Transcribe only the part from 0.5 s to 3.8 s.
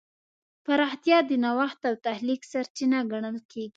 پراختیا د نوښت او تخلیق سرچینه ګڼل کېږي.